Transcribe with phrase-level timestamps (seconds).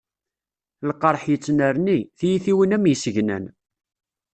[0.89, 3.45] Lqerḥ yettnerni, tiyitiwin am yisegnan.